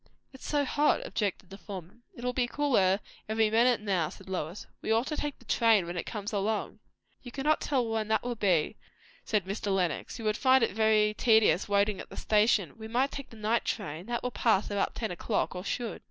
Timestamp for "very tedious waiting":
10.71-11.99